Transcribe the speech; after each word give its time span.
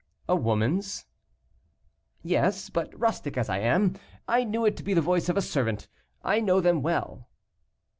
"A 0.27 0.35
woman's?" 0.35 1.05
"Yes, 2.23 2.71
but, 2.71 2.91
rustic 2.99 3.37
as 3.37 3.49
I 3.49 3.59
am, 3.59 3.95
I 4.27 4.43
knew 4.43 4.65
it 4.65 4.75
to 4.77 4.83
be 4.83 4.95
the 4.95 4.99
voice 5.01 5.29
of 5.29 5.37
a 5.37 5.43
servant. 5.43 5.87
I 6.23 6.39
know 6.39 6.59
them 6.59 6.81
well." 6.81 7.29